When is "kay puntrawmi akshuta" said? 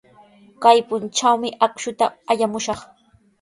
0.63-2.05